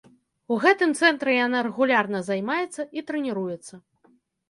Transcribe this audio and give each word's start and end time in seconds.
У 0.55 0.55
гэтым 0.63 0.95
цэнтры 1.01 1.35
яна 1.45 1.61
рэгулярна 1.69 2.25
займаецца 2.33 2.81
і 3.01 3.09
трэніруецца. 3.11 3.73